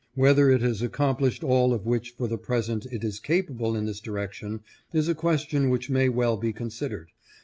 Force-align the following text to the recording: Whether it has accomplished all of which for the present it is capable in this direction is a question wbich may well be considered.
Whether 0.15 0.49
it 0.49 0.61
has 0.61 0.81
accomplished 0.81 1.43
all 1.43 1.75
of 1.75 1.85
which 1.85 2.15
for 2.17 2.27
the 2.27 2.39
present 2.39 2.87
it 2.87 3.03
is 3.03 3.19
capable 3.19 3.75
in 3.75 3.85
this 3.85 3.99
direction 3.99 4.61
is 4.91 5.07
a 5.07 5.13
question 5.13 5.69
wbich 5.69 5.91
may 5.91 6.09
well 6.09 6.37
be 6.37 6.51
considered. 6.53 7.11